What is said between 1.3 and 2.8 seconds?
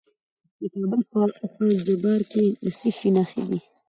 خاک جبار کې د